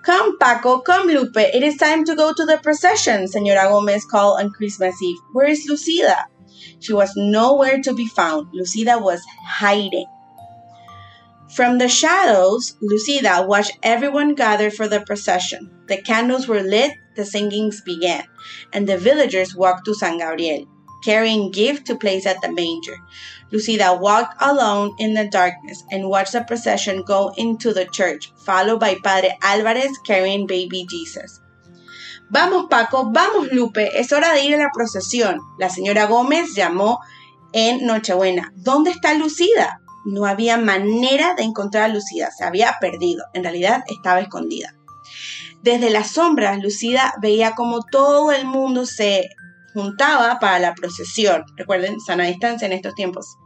Come, 0.05 0.37
Paco, 0.39 0.83
come, 0.83 1.13
Lupe. 1.13 1.49
It 1.55 1.63
is 1.63 1.77
time 1.77 2.03
to 2.05 2.13
go 2.13 2.31
to 2.31 2.45
the 2.45 2.59
procession, 2.59 3.27
Señora 3.27 3.71
Gómez 3.71 4.05
called 4.05 4.39
on 4.39 4.51
Christmas 4.51 5.01
Eve. 5.01 5.17
Where 5.33 5.49
is 5.49 5.67
Lucida? 5.67 6.27
She 6.79 6.93
was 6.93 7.13
nowhere 7.15 7.81
to 7.81 7.93
be 7.93 8.07
found. 8.07 8.47
Lucida 8.53 8.97
was 8.99 9.21
hiding. 9.45 10.05
From 11.55 11.79
the 11.79 11.89
shadows, 11.89 12.75
Lucida 12.79 13.43
watched 13.47 13.77
everyone 13.81 14.35
gather 14.35 14.69
for 14.69 14.87
the 14.87 15.01
procession. 15.01 15.71
The 15.87 15.97
candles 15.97 16.47
were 16.47 16.61
lit, 16.61 16.93
the 17.15 17.25
singings 17.25 17.81
began, 17.81 18.23
and 18.71 18.87
the 18.87 18.99
villagers 18.99 19.55
walked 19.55 19.85
to 19.85 19.95
San 19.95 20.19
Gabriel, 20.19 20.65
carrying 21.03 21.49
gifts 21.51 21.83
to 21.87 21.97
place 21.97 22.27
at 22.27 22.39
the 22.41 22.51
manger. 22.51 22.97
Lucida 23.51 23.97
walked 23.97 24.39
alone 24.41 24.95
in 24.99 25.15
the 25.15 25.27
darkness 25.27 25.83
and 25.91 26.07
watched 26.07 26.33
the 26.33 26.43
procession 26.43 27.01
go 27.01 27.33
into 27.35 27.73
the 27.73 27.85
church, 27.85 28.31
followed 28.45 28.79
by 28.79 28.95
Padre 29.03 29.35
Alvarez 29.41 29.97
carrying 30.05 30.45
baby 30.45 30.85
Jesus. 30.87 31.41
Vamos 32.31 32.67
Paco, 32.69 33.09
vamos 33.11 33.51
Lupe, 33.51 33.99
es 33.99 34.11
hora 34.13 34.33
de 34.33 34.43
ir 34.43 34.53
a 34.53 34.59
la 34.59 34.69
procesión. 34.71 35.39
La 35.57 35.71
señora 35.71 36.05
Gómez 36.05 36.53
llamó 36.53 36.99
en 37.53 37.87
Nochebuena. 37.87 38.53
¿Dónde 38.55 38.91
está 38.91 39.15
Lucida? 39.15 39.81
No 40.05 40.25
había 40.25 40.57
manera 40.57 41.33
de 41.33 41.41
encontrar 41.41 41.85
a 41.85 41.93
Lucida, 41.93 42.29
se 42.29 42.43
había 42.43 42.77
perdido, 42.79 43.25
en 43.33 43.43
realidad 43.43 43.83
estaba 43.87 44.19
escondida. 44.19 44.75
Desde 45.63 45.89
las 45.89 46.11
sombras, 46.11 46.61
Lucida 46.61 47.15
veía 47.19 47.55
como 47.55 47.81
todo 47.81 48.31
el 48.31 48.45
mundo 48.45 48.85
se 48.85 49.29
juntaba 49.73 50.39
para 50.39 50.59
la 50.59 50.75
procesión. 50.75 51.43
Recuerden, 51.57 51.99
sana 51.99 52.25
distancia 52.25 52.67
en 52.67 52.73
estos 52.73 52.93
tiempos. 52.93 53.37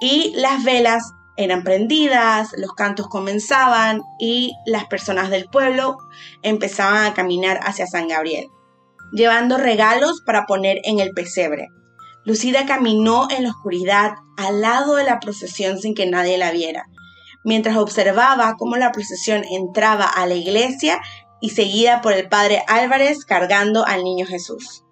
Y 0.00 0.32
las 0.36 0.64
velas 0.64 1.02
eran 1.40 1.64
prendidas, 1.64 2.50
los 2.56 2.72
cantos 2.74 3.08
comenzaban 3.08 4.02
y 4.18 4.52
las 4.66 4.84
personas 4.86 5.30
del 5.30 5.46
pueblo 5.46 5.96
empezaban 6.42 7.04
a 7.04 7.14
caminar 7.14 7.58
hacia 7.62 7.86
San 7.86 8.08
Gabriel, 8.08 8.48
llevando 9.12 9.56
regalos 9.56 10.22
para 10.24 10.46
poner 10.46 10.78
en 10.84 11.00
el 11.00 11.12
pesebre. 11.12 11.68
Lucida 12.24 12.66
caminó 12.66 13.28
en 13.30 13.44
la 13.44 13.50
oscuridad 13.50 14.12
al 14.36 14.60
lado 14.60 14.96
de 14.96 15.04
la 15.04 15.20
procesión 15.20 15.78
sin 15.78 15.94
que 15.94 16.06
nadie 16.06 16.36
la 16.36 16.50
viera, 16.50 16.84
mientras 17.42 17.76
observaba 17.78 18.56
cómo 18.58 18.76
la 18.76 18.92
procesión 18.92 19.42
entraba 19.50 20.04
a 20.04 20.26
la 20.26 20.34
iglesia 20.34 21.00
y 21.40 21.50
seguida 21.50 22.02
por 22.02 22.12
el 22.12 22.28
padre 22.28 22.62
Álvarez 22.68 23.24
cargando 23.24 23.86
al 23.86 24.04
niño 24.04 24.26
Jesús. 24.26 24.84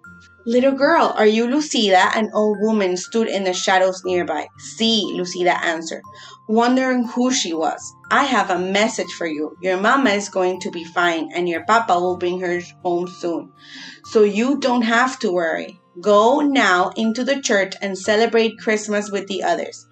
Little 0.49 0.71
girl, 0.71 1.13
are 1.15 1.27
you 1.27 1.45
Lucida? 1.45 2.09
An 2.15 2.31
old 2.33 2.57
woman 2.59 2.97
stood 2.97 3.27
in 3.27 3.43
the 3.43 3.53
shadows 3.53 4.01
nearby. 4.03 4.47
See, 4.57 5.05
Lucida 5.13 5.63
answered, 5.63 6.01
wondering 6.47 7.03
who 7.03 7.31
she 7.31 7.53
was. 7.53 7.79
I 8.09 8.23
have 8.23 8.49
a 8.49 8.57
message 8.57 9.11
for 9.11 9.27
you. 9.27 9.55
Your 9.61 9.77
mama 9.77 10.09
is 10.09 10.27
going 10.27 10.59
to 10.61 10.71
be 10.71 10.83
fine, 10.83 11.29
and 11.35 11.47
your 11.47 11.63
papa 11.65 11.99
will 11.99 12.17
bring 12.17 12.39
her 12.39 12.61
home 12.81 13.07
soon. 13.07 13.51
So 14.05 14.23
you 14.23 14.59
don't 14.59 14.81
have 14.81 15.19
to 15.19 15.31
worry. 15.31 15.79
Go 16.01 16.39
now 16.39 16.93
into 16.95 17.23
the 17.23 17.41
church 17.41 17.75
and 17.79 17.95
celebrate 17.95 18.57
Christmas 18.57 19.11
with 19.11 19.27
the 19.27 19.43
others. 19.43 19.85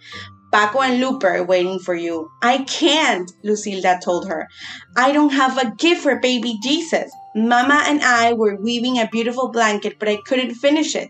Paco 0.58 0.82
and 0.82 1.00
Lupe 1.00 1.24
are 1.24 1.44
waiting 1.44 1.78
for 1.78 1.94
you. 1.94 2.32
I 2.42 2.64
can't, 2.64 3.32
Lucilda 3.46 4.02
told 4.02 4.28
her. 4.28 4.48
I 4.96 5.12
don't 5.12 5.30
have 5.30 5.56
a 5.56 5.76
gift 5.76 6.02
for 6.02 6.20
baby 6.20 6.58
Jesus. 6.64 7.12
Mama 7.36 7.84
and 7.86 8.02
I 8.02 8.34
were 8.34 8.56
weaving 8.56 8.98
a 8.98 9.08
beautiful 9.12 9.52
blanket, 9.52 10.00
but 10.00 10.10
I 10.10 10.18
couldn't 10.26 10.56
finish 10.56 10.96
it. 10.96 11.10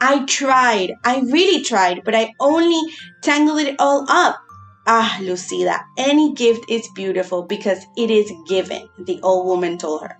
I 0.00 0.24
tried. 0.26 0.92
I 1.04 1.22
really 1.22 1.64
tried, 1.64 2.02
but 2.04 2.14
I 2.14 2.34
only 2.38 2.80
tangled 3.20 3.62
it 3.62 3.74
all 3.80 4.06
up. 4.08 4.38
Ah, 4.86 5.18
Lucida, 5.20 5.80
any 5.98 6.32
gift 6.34 6.64
is 6.68 6.88
beautiful 6.94 7.42
because 7.42 7.84
it 7.96 8.12
is 8.12 8.30
given, 8.46 8.88
the 9.06 9.18
old 9.24 9.48
woman 9.48 9.76
told 9.76 10.02
her. 10.02 10.16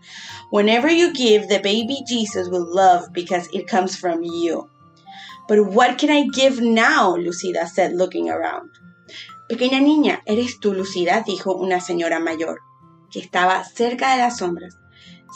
Whenever 0.50 0.90
you 0.90 1.14
give, 1.14 1.49
the 1.49 1.61
baby 1.61 2.00
Jesus 2.09 2.49
will 2.49 2.66
love 2.75 3.12
because 3.12 3.49
it 3.52 3.69
comes 3.69 3.95
from 3.95 4.25
you. 4.25 4.69
But 5.48 5.58
what 5.60 5.98
can 5.98 6.10
I 6.10 6.26
give 6.34 6.62
now? 6.62 7.16
Lucida 7.16 7.66
said, 7.66 7.92
looking 7.92 8.30
around. 8.30 8.70
Pequeña 9.48 9.80
niña, 9.80 10.22
¿eres 10.24 10.58
tú, 10.58 10.72
Lucida? 10.72 11.22
dijo 11.26 11.54
una 11.54 11.80
señora 11.80 12.18
mayor, 12.18 12.60
que 13.10 13.20
estaba 13.20 13.62
cerca 13.64 14.12
de 14.12 14.22
las 14.22 14.38
sombras. 14.38 14.78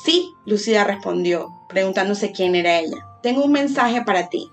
Sí, 0.03 0.33
Lucida 0.47 0.85
respondió, 0.85 1.49
preguntándose 1.69 2.33
quién 2.33 2.55
era 2.55 2.79
ella. 2.79 3.07
Tengo 3.23 3.45
un 3.45 3.53
mensaje 3.53 4.03
para 4.03 4.29
ti. 4.29 4.51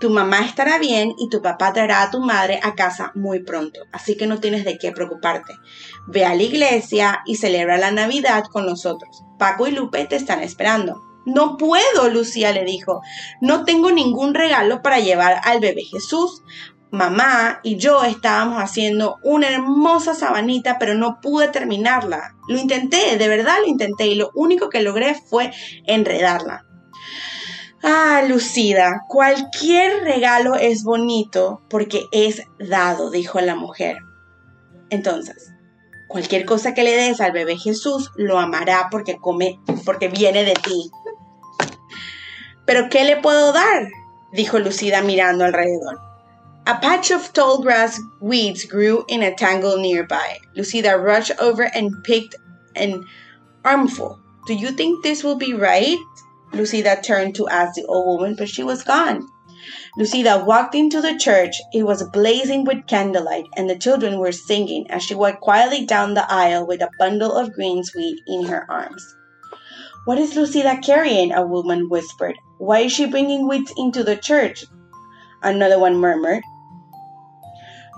Tu 0.00 0.10
mamá 0.10 0.44
estará 0.44 0.78
bien 0.78 1.14
y 1.18 1.28
tu 1.28 1.40
papá 1.40 1.72
traerá 1.72 2.02
a 2.02 2.10
tu 2.10 2.20
madre 2.20 2.60
a 2.62 2.74
casa 2.74 3.10
muy 3.14 3.42
pronto, 3.42 3.80
así 3.92 4.16
que 4.16 4.26
no 4.26 4.38
tienes 4.38 4.64
de 4.64 4.76
qué 4.76 4.92
preocuparte. 4.92 5.54
Ve 6.06 6.24
a 6.24 6.34
la 6.34 6.42
iglesia 6.42 7.22
y 7.24 7.36
celebra 7.36 7.78
la 7.78 7.90
Navidad 7.90 8.44
con 8.52 8.66
nosotros. 8.66 9.24
Paco 9.38 9.66
y 9.66 9.70
Lupe 9.70 10.04
te 10.04 10.16
están 10.16 10.42
esperando. 10.42 11.07
No 11.28 11.56
puedo, 11.56 12.08
Lucía 12.10 12.52
le 12.52 12.64
dijo. 12.64 13.02
No 13.40 13.64
tengo 13.64 13.90
ningún 13.90 14.34
regalo 14.34 14.82
para 14.82 14.98
llevar 14.98 15.40
al 15.44 15.60
bebé 15.60 15.82
Jesús. 15.84 16.42
Mamá 16.90 17.60
y 17.62 17.76
yo 17.76 18.02
estábamos 18.04 18.62
haciendo 18.62 19.18
una 19.22 19.48
hermosa 19.48 20.14
sabanita, 20.14 20.78
pero 20.78 20.94
no 20.94 21.20
pude 21.20 21.48
terminarla. 21.48 22.34
Lo 22.48 22.58
intenté, 22.58 23.18
de 23.18 23.28
verdad 23.28 23.58
lo 23.60 23.66
intenté, 23.66 24.06
y 24.06 24.14
lo 24.14 24.30
único 24.34 24.70
que 24.70 24.80
logré 24.80 25.14
fue 25.14 25.52
enredarla. 25.84 26.64
Ah, 27.82 28.22
Lucida, 28.26 29.04
cualquier 29.06 30.02
regalo 30.02 30.56
es 30.56 30.82
bonito 30.82 31.62
porque 31.68 32.06
es 32.10 32.42
dado, 32.58 33.10
dijo 33.10 33.38
la 33.40 33.54
mujer. 33.54 33.98
Entonces, 34.90 35.52
cualquier 36.08 36.44
cosa 36.44 36.74
que 36.74 36.82
le 36.82 36.96
des 36.96 37.20
al 37.20 37.32
bebé 37.32 37.56
Jesús 37.56 38.10
lo 38.16 38.38
amará 38.38 38.88
porque 38.90 39.16
come, 39.18 39.60
porque 39.84 40.08
viene 40.08 40.44
de 40.44 40.54
ti. 40.54 40.90
Pero 42.68 42.90
¿qué 42.90 43.04
le 43.04 43.16
puedo 43.16 43.50
dar? 43.54 43.88
dijo 44.34 44.58
Lucida 44.58 45.00
mirando 45.00 45.46
alrededor. 45.46 45.98
A 46.66 46.78
patch 46.82 47.10
of 47.10 47.32
tall 47.32 47.62
grass 47.62 47.98
weeds 48.20 48.66
grew 48.66 49.06
in 49.08 49.22
a 49.22 49.34
tangle 49.34 49.78
nearby. 49.78 50.38
Lucida 50.54 50.98
rushed 50.98 51.32
over 51.40 51.62
and 51.62 52.04
picked 52.04 52.36
an 52.76 53.06
armful. 53.64 54.20
Do 54.46 54.52
you 54.52 54.70
think 54.72 55.02
this 55.02 55.24
will 55.24 55.36
be 55.36 55.54
right? 55.54 55.96
Lucida 56.52 57.00
turned 57.00 57.34
to 57.36 57.48
ask 57.48 57.74
the 57.74 57.86
old 57.86 58.18
woman, 58.18 58.36
but 58.36 58.50
she 58.50 58.62
was 58.62 58.82
gone. 58.82 59.26
Lucida 59.96 60.44
walked 60.44 60.74
into 60.74 61.00
the 61.00 61.16
church. 61.16 61.62
It 61.72 61.84
was 61.84 62.02
blazing 62.10 62.64
with 62.64 62.86
candlelight, 62.86 63.46
and 63.56 63.70
the 63.70 63.78
children 63.78 64.18
were 64.18 64.30
singing 64.30 64.90
as 64.90 65.02
she 65.02 65.14
walked 65.14 65.40
quietly 65.40 65.86
down 65.86 66.12
the 66.12 66.30
aisle 66.30 66.66
with 66.66 66.82
a 66.82 66.90
bundle 66.98 67.32
of 67.32 67.54
green 67.54 67.82
greensweet 67.82 68.18
in 68.26 68.44
her 68.44 68.70
arms. 68.70 69.16
What 70.08 70.16
is 70.16 70.36
Lucida 70.36 70.78
carrying? 70.80 71.34
A 71.34 71.44
woman 71.44 71.90
whispered. 71.90 72.38
Why 72.56 72.78
is 72.88 72.92
she 72.92 73.04
bringing 73.04 73.46
weeds 73.46 73.74
into 73.76 74.02
the 74.02 74.16
church? 74.16 74.64
Another 75.42 75.78
one 75.78 75.98
murmured. 76.00 76.42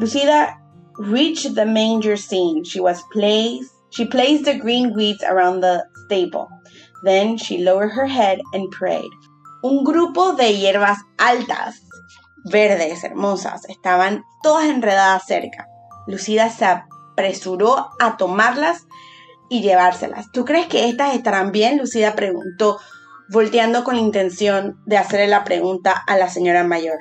Lucida 0.01 0.59
reached 0.99 1.55
the 1.55 1.65
manger 1.65 2.17
scene. 2.17 2.65
She 2.65 2.81
was 2.81 3.01
placed 3.13 3.71
she 3.91 4.07
placed 4.07 4.45
the 4.45 4.59
green 4.59 4.93
weeds 4.93 5.23
around 5.23 5.61
the 5.61 5.87
stable. 6.07 6.49
Then 7.05 7.37
she 7.37 7.63
lowered 7.63 7.93
her 7.93 8.09
head 8.09 8.41
and 8.53 8.69
prayed. 8.73 9.15
Un 9.63 9.85
grupo 9.85 10.37
de 10.37 10.51
hierbas 10.51 10.99
altas, 11.17 11.77
verdes, 12.47 13.05
hermosas, 13.05 13.63
estaban 13.69 14.25
todas 14.43 14.65
enredadas 14.65 15.29
cerca. 15.29 15.69
Lucida 16.09 16.51
se 16.51 16.65
apresuró 16.65 17.91
a 18.01 18.17
tomarlas 18.17 18.85
y 19.51 19.61
llevárselas. 19.61 20.31
¿Tú 20.33 20.47
crees 20.47 20.69
que 20.69 20.89
estas 20.89 21.15
estarán 21.15 21.53
bien? 21.53 21.77
Lucida 21.77 22.15
preguntó, 22.15 22.79
volteando 23.29 23.85
con 23.85 23.97
la 23.97 24.01
intención 24.01 24.81
de 24.87 24.97
hacerle 24.97 25.27
la 25.27 25.45
pregunta 25.45 25.93
a 26.07 26.17
la 26.17 26.31
señora 26.31 26.65
mayor. 26.65 26.99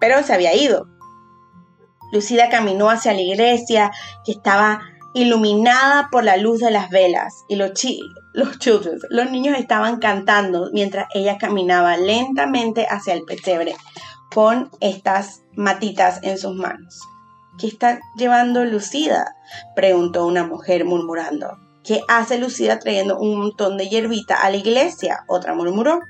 Pero 0.00 0.22
se 0.24 0.32
había 0.32 0.54
ido. 0.56 0.88
Lucida 2.12 2.48
caminó 2.48 2.90
hacia 2.90 3.12
la 3.12 3.20
iglesia 3.20 3.92
que 4.24 4.32
estaba 4.32 4.80
iluminada 5.14 6.08
por 6.10 6.24
la 6.24 6.36
luz 6.36 6.60
de 6.60 6.70
las 6.70 6.88
velas 6.90 7.44
y 7.48 7.56
los, 7.56 7.72
children, 7.72 8.98
los 9.10 9.30
niños 9.30 9.58
estaban 9.58 9.98
cantando 9.98 10.70
mientras 10.72 11.06
ella 11.14 11.36
caminaba 11.36 11.96
lentamente 11.96 12.86
hacia 12.88 13.14
el 13.14 13.22
pesebre 13.22 13.74
con 14.32 14.70
estas 14.80 15.42
matitas 15.54 16.20
en 16.22 16.38
sus 16.38 16.54
manos. 16.54 17.00
¿Qué 17.58 17.66
está 17.66 18.00
llevando 18.16 18.64
Lucida? 18.64 19.34
preguntó 19.74 20.26
una 20.26 20.44
mujer 20.44 20.84
murmurando. 20.84 21.58
¿Qué 21.82 22.02
hace 22.08 22.38
Lucida 22.38 22.78
trayendo 22.78 23.18
un 23.18 23.38
montón 23.38 23.76
de 23.76 23.88
hierbita 23.88 24.36
a 24.36 24.50
la 24.50 24.56
iglesia? 24.56 25.24
Otra 25.28 25.54
murmuró. 25.54 26.00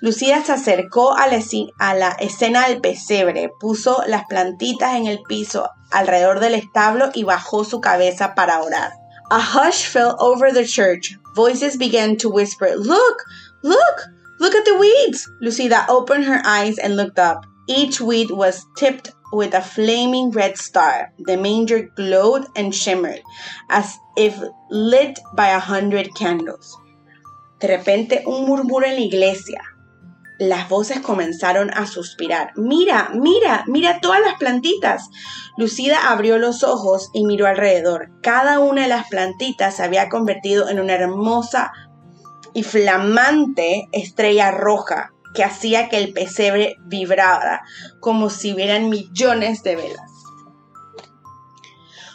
Lucía 0.00 0.42
se 0.42 0.52
acercó 0.52 1.14
a 1.16 1.26
la, 1.26 2.10
escena 2.18 2.68
del 2.68 2.80
pesebre, 2.80 3.50
puso 3.60 4.02
las 4.06 4.24
plantitas 4.26 4.94
en 4.94 5.06
el 5.06 5.20
piso 5.22 5.70
alrededor 5.90 6.40
del 6.40 6.54
establo 6.54 7.10
y 7.14 7.24
bajó 7.24 7.64
su 7.64 7.80
cabeza 7.80 8.34
para 8.34 8.62
orar. 8.62 8.92
A 9.30 9.38
hush 9.38 9.88
fell 9.88 10.14
over 10.18 10.52
the 10.52 10.64
church. 10.64 11.18
Voices 11.34 11.76
began 11.78 12.16
to 12.16 12.28
whisper, 12.28 12.74
Look, 12.76 13.24
look, 13.62 14.08
look 14.38 14.54
at 14.54 14.64
the 14.64 14.76
weeds. 14.78 15.28
Lucida 15.40 15.86
opened 15.88 16.24
her 16.24 16.42
eyes 16.44 16.78
and 16.78 16.96
looked 16.96 17.18
up. 17.18 17.44
Each 17.66 18.00
weed 18.00 18.30
was 18.30 18.66
tipped 18.76 19.12
with 19.34 19.54
a 19.54 19.60
flaming 19.60 20.30
red 20.30 20.56
star. 20.56 21.12
The 21.18 21.36
manger 21.36 21.90
glowed 21.96 22.46
and 22.56 22.74
shimmered 22.74 23.22
as 23.68 23.98
if 24.16 24.34
lit 24.70 25.18
by 25.34 25.48
a 25.48 25.58
hundred 25.58 26.14
candles. 26.14 26.76
De 27.60 27.68
repente, 27.68 28.22
un 28.26 28.46
murmuro 28.46 28.86
en 28.86 28.94
la 28.94 29.00
iglesia. 29.00 29.62
Las 30.38 30.68
voces 30.68 31.00
comenzaron 31.00 31.70
a 31.70 31.86
suspirar. 31.86 32.52
Mira, 32.56 33.10
mira, 33.14 33.64
mira 33.68 34.00
todas 34.00 34.20
las 34.20 34.34
plantitas. 34.34 35.08
Lucida 35.56 36.10
abrió 36.10 36.38
los 36.38 36.64
ojos 36.64 37.10
y 37.14 37.24
miró 37.24 37.46
alrededor. 37.46 38.10
Cada 38.20 38.58
una 38.58 38.82
de 38.82 38.88
las 38.88 39.08
plantitas 39.08 39.76
se 39.76 39.84
había 39.84 40.08
convertido 40.08 40.68
en 40.68 40.80
una 40.80 40.94
hermosa 40.94 41.72
y 42.52 42.64
flamante 42.64 43.88
estrella 43.92 44.50
roja 44.50 45.13
que 45.34 45.44
hacía 45.44 45.88
que 45.88 45.98
el 45.98 46.12
pesebre 46.12 46.76
vibrara 46.86 47.62
como 48.00 48.30
si 48.30 48.52
hubieran 48.52 48.88
millones 48.88 49.62
de 49.62 49.76
velas. 49.76 50.10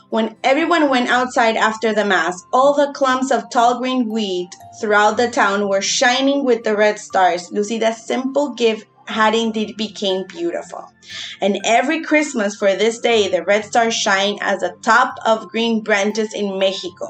When 0.10 0.38
everyone 0.43 0.89
went 0.89 1.08
outside 1.08 1.55
after 1.55 1.93
the 1.93 2.03
mass, 2.03 2.43
all 2.51 2.73
the 2.73 2.91
clumps 2.93 3.29
of 3.29 3.51
tall 3.51 3.77
green 3.77 4.10
wheat 4.10 4.49
throughout 4.82 5.17
the 5.17 5.29
town 5.29 5.69
were 5.69 5.82
shining 5.82 6.43
with 6.43 6.63
the 6.63 6.75
red 6.75 6.97
stars. 6.97 7.51
Lucida's 7.51 8.08
simple 8.08 8.55
gift 8.55 8.88
had 9.10 9.36
indeed 9.36 9.75
became 9.77 10.25
beautiful. 10.27 10.91
And 11.41 11.60
every 11.65 12.01
Christmas 12.03 12.55
for 12.55 12.75
this 12.75 12.99
day, 12.99 13.27
the 13.27 13.43
red 13.43 13.65
stars 13.65 13.95
shine 13.95 14.38
as 14.41 14.62
the 14.62 14.75
top 14.82 15.15
of 15.25 15.49
green 15.49 15.82
branches 15.82 16.34
in 16.34 16.58
Mexico. 16.58 17.10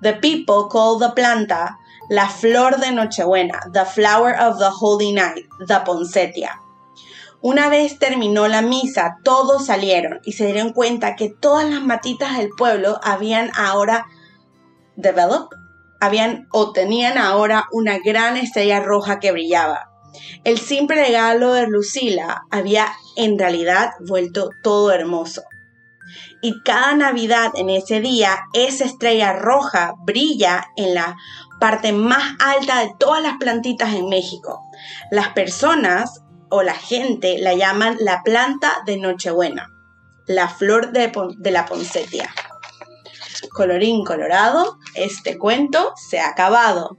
The 0.00 0.14
people 0.14 0.68
call 0.68 0.98
the 0.98 1.10
planta 1.10 1.76
la 2.10 2.28
flor 2.28 2.80
de 2.80 2.90
Nochebuena, 2.90 3.70
the 3.72 3.84
flower 3.84 4.34
of 4.34 4.58
the 4.58 4.68
holy 4.68 5.12
night, 5.12 5.46
the 5.68 5.78
poinsettia. 5.86 6.60
Una 7.40 7.68
vez 7.68 8.00
terminó 8.00 8.48
la 8.48 8.62
misa, 8.62 9.18
todos 9.22 9.66
salieron 9.66 10.20
y 10.24 10.32
se 10.32 10.46
dieron 10.46 10.72
cuenta 10.72 11.14
que 11.14 11.28
todas 11.28 11.70
las 11.70 11.82
matitas 11.82 12.36
del 12.36 12.50
pueblo 12.50 12.98
habían 13.04 13.52
ahora 13.56 14.06
developed, 14.96 15.56
habían 16.00 16.48
o 16.50 16.72
tenían 16.72 17.16
ahora 17.16 17.66
una 17.70 17.98
gran 17.98 18.36
estrella 18.36 18.80
roja 18.80 19.20
que 19.20 19.30
brillaba. 19.30 19.92
El 20.42 20.58
simple 20.58 20.96
regalo 20.96 21.52
de 21.52 21.68
Lucila 21.68 22.42
había 22.50 22.88
en 23.16 23.38
realidad 23.38 23.92
vuelto 24.00 24.50
todo 24.64 24.90
hermoso. 24.90 25.42
Y 26.42 26.62
cada 26.62 26.94
Navidad 26.94 27.50
en 27.54 27.70
ese 27.70 28.00
día, 28.00 28.40
esa 28.52 28.84
estrella 28.84 29.32
roja 29.32 29.94
brilla 30.04 30.66
en 30.76 30.94
la 30.94 31.16
parte 31.60 31.92
más 31.92 32.34
alta 32.40 32.80
de 32.80 32.92
todas 32.98 33.22
las 33.22 33.36
plantitas 33.38 33.94
en 33.94 34.08
México. 34.08 34.60
Las 35.10 35.28
personas 35.28 36.22
o 36.50 36.62
la 36.62 36.74
gente 36.74 37.38
la 37.38 37.54
llaman 37.54 37.96
la 38.00 38.22
planta 38.22 38.82
de 38.86 38.96
Nochebuena, 38.96 39.70
la 40.26 40.48
flor 40.48 40.92
de, 40.92 41.12
la 41.50 41.66
poncetia. 41.66 42.34
Colorín 43.52 44.04
colorado, 44.04 44.78
este 44.94 45.38
cuento 45.38 45.92
se 45.96 46.20
ha 46.20 46.28
acabado. 46.28 46.98